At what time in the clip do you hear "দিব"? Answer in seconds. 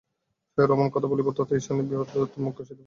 2.69-2.79